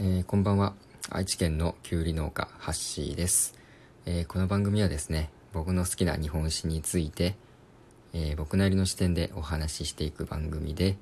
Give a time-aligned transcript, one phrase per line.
[0.00, 0.74] えーこんばんは。
[1.08, 3.54] 愛知県のきゅうり農家ハッシーです、
[4.06, 7.36] えーこの番組はですね僕の好きな日本史について、
[8.12, 10.96] えー僕なりの視点でお話ししていく番組で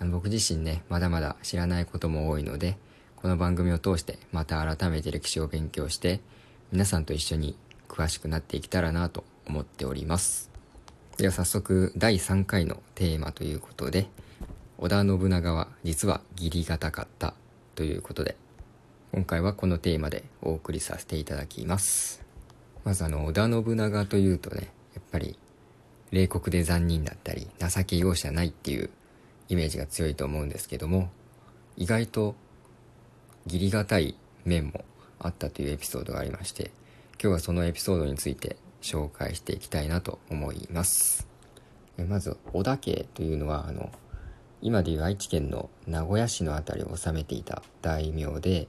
[0.00, 2.76] あの僕自身ねまだまだ知らないことも多いので
[3.14, 6.20] この番組を通してまた改めて歴史を勉強して
[6.72, 7.56] 皆さんと一緒に
[7.88, 10.50] 詳しくなっていけたらなと思っております。
[11.18, 14.08] では早速第3回のテーマということで
[14.78, 17.34] 織田信長は実は義理がたかった。
[17.74, 18.36] ということで
[19.12, 22.24] 今回はこのテーマでお送りさせていただきます。
[22.84, 25.38] まずあの織田信長というとねやっぱり
[26.10, 28.90] 冷酷で残忍だったり情け容赦ないっていう
[29.48, 31.10] イメージが強いと思うんですけども
[31.76, 32.34] 意外と
[33.46, 34.84] 義理がたい面も
[35.18, 36.70] あったというエピソードがありまして
[37.20, 41.26] 今日はそのエピソードについて紹介していきたいなと思います。
[42.08, 43.90] まず織田家というのはあの
[44.64, 48.66] 今でいう愛知県の名古屋市の辺りを治めていた大名で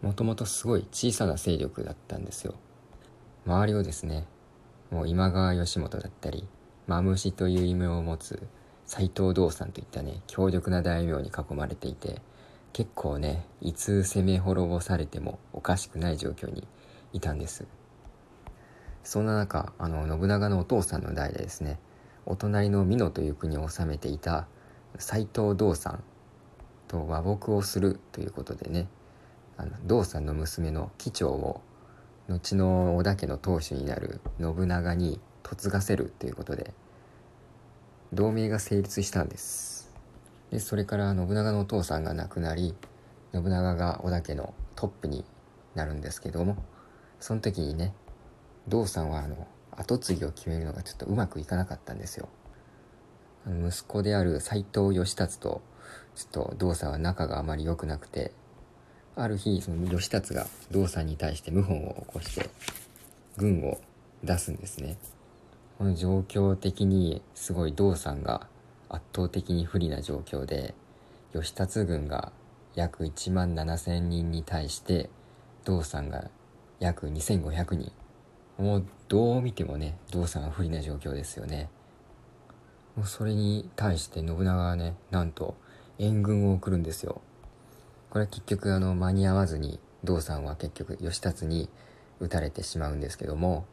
[0.00, 2.54] もともとすごい小さな勢力だったんですよ。
[3.44, 4.28] 周りをですね
[4.92, 6.46] もう今川義元だったり
[6.86, 8.46] マムシという異名を持つ
[8.86, 12.22] 斎藤道三といったね強力な大名に囲まれていて
[12.72, 16.68] 結構ねいつ攻め滅ぼされてもおかしくない状況に
[17.12, 17.66] いたんです。
[19.02, 21.80] そんな中あの信長のお父さんの代でですね
[22.24, 24.46] お隣の美濃という国を治めていた
[24.98, 26.02] 斎藤道三
[26.88, 28.88] と和睦をするということでね。
[29.56, 31.60] あの道三の娘の貴長を
[32.28, 36.72] 後の織田家の当主になる信長に嫁がせるということで
[38.12, 39.90] 同盟が成立したんです。
[40.50, 42.74] でそれから信長のお父さんが亡くなり
[43.32, 45.24] 信長が織田家のトップに
[45.74, 46.56] なるんですけども
[47.20, 47.94] その時にね
[48.68, 52.28] 道さんはあの跡継ぎを決めるのがちょっとうまくいかなかったんですよ。
[53.46, 55.62] 息子である斎藤義達と
[56.14, 58.32] ちょっと道さんは仲があまり良くなくて
[59.16, 62.48] ある日その義達が道さんに対して謀反を起こして
[63.36, 63.80] 軍を
[64.22, 64.96] 出すんですね。
[65.78, 68.46] この状況的にすごい道さんが
[68.88, 70.74] 圧倒的に不利な状況で
[71.32, 72.30] 義達軍が
[72.74, 75.10] 約1万7,000人に対して
[75.64, 76.30] 道さんが
[76.78, 77.92] 約2,500人。
[78.58, 81.68] もうどう見てもね道さんは不利な状況ですよね。
[82.96, 85.56] もうそれに対して信長はねなんと
[85.98, 87.22] 援軍を送るんですよ。
[88.10, 91.70] これは結局あの間に合わずに道さんは結局義達に
[92.20, 93.64] 撃たれてしまうんですけども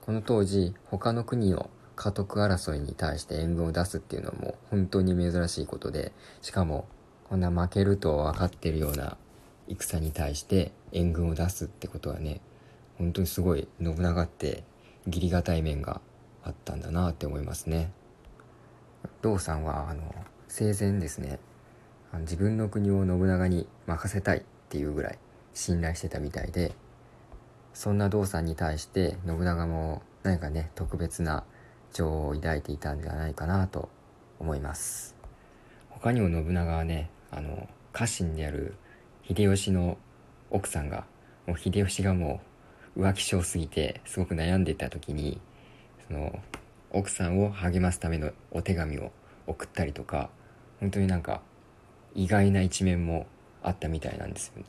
[0.00, 6.86] この当時他の国の家督争いに対して援軍を出すっていうのはもう本当に珍しいことでしかも
[7.28, 9.16] こんな負けると分かってるような
[9.68, 12.40] 戦に対して援軍を出すってことはね
[12.98, 14.64] 本当にすごい信長って
[15.06, 16.00] 義理がたい面が
[16.42, 17.92] あったんだなって思いますね。
[19.22, 20.14] 道さんはあの
[20.48, 21.38] 生前ですね
[22.20, 25.18] 自分の国を信長に任せたいっていうぐらい
[25.54, 26.72] 信頼してたみたいで
[27.74, 31.44] そんな道さんに対して信長も何かね特別な
[31.92, 33.88] 情を抱いていたんじゃないかなと
[34.38, 35.14] 思います。
[35.90, 38.74] 他にも信長はねあの家臣である
[39.26, 39.98] 秀吉の
[40.50, 41.04] 奥さんが
[41.46, 42.40] もう秀吉がも
[42.96, 45.40] う浮気性すぎてすごく悩んでいた時に
[46.08, 46.38] その
[46.92, 49.12] 奥さんを励ますためのお手紙を
[49.46, 50.30] 送ったりとか
[50.80, 51.40] 本当になんか
[52.14, 53.26] 意外な一面も
[53.62, 54.64] あったみたいなんですよね。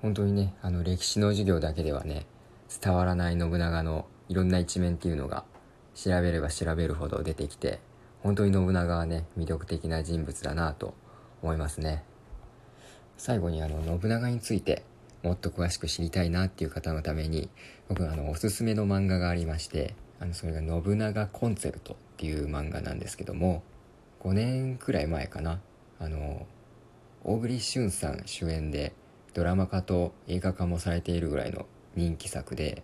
[0.00, 2.26] 本当にねあの歴史の授業だけではね
[2.82, 5.44] 伝わらない信長のいろんな一面っていうのが
[5.94, 7.80] 調べれば調べるほど出てきて
[8.22, 10.94] 本当に信長はね魅力的な人物だなと
[11.42, 12.04] 思いますね。
[13.16, 14.84] 最後にあの信長について
[15.22, 17.48] もっと詳しく知りたいなっていう方のために
[17.88, 23.64] 僕あのおすすめの漫画がありましてあのそれが「信長コンセルト」っていう漫画なんですけども
[24.20, 25.60] 5年くらい前かな。
[25.98, 26.46] あの
[27.24, 28.92] 大栗旬さん主演で
[29.34, 32.82] ドラマ化と映画化もされているぐらいの人気作で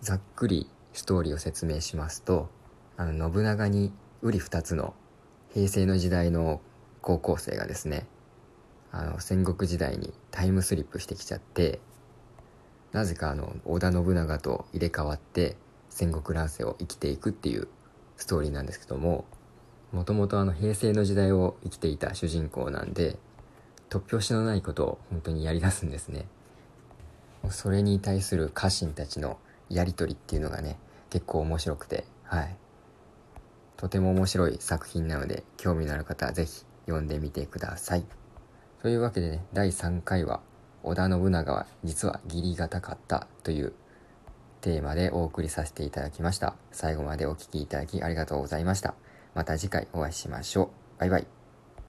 [0.00, 2.48] ざっくりストーリーを説明しますと
[2.96, 4.94] あの信長に瓜二つの
[5.52, 6.60] 平成の時代の
[7.00, 8.06] 高校生がですね
[8.92, 11.80] あの戦国時代にタイムスリップしてきちゃって
[12.92, 15.56] なぜかあの織田信長と入れ替わって
[15.92, 17.68] 戦国乱世を生きていくっていう
[18.16, 19.26] ストーリーなんですけども
[19.92, 23.18] もともとあの平成の時代を生きていた主人公なんで
[23.90, 26.26] 突拍子のないことを本当にやりだすんですね。
[27.50, 29.36] それに対する家臣たちの
[29.68, 30.78] やり取りっていうのがね
[31.10, 32.56] 結構面白くてはい。
[33.76, 38.06] とても面白い作品なので興味のある方はぜひ読んでみてください。
[38.80, 40.40] というわけでね第3回は
[40.82, 43.74] 織田信長は実は義理がたかったという
[44.62, 46.54] テーマでお送りさせていただきました。
[46.70, 48.94] 最後までお聴きいただきありがとうございました。
[49.34, 51.00] また次回お会いしましょう。
[51.00, 51.41] バイバイ。